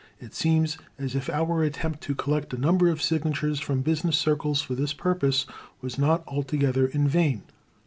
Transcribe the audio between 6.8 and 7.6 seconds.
in vain